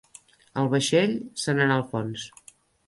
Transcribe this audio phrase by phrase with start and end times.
[0.61, 2.27] El vaixell se n'anà al fons.